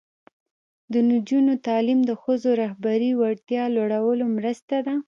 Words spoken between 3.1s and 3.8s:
وړتیا